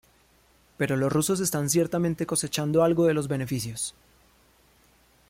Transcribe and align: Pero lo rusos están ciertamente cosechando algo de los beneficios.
Pero 0.77 0.95
lo 0.97 1.09
rusos 1.09 1.39
están 1.41 1.69
ciertamente 1.69 2.25
cosechando 2.25 2.83
algo 2.83 3.05
de 3.05 3.13
los 3.13 3.27
beneficios. 3.27 3.93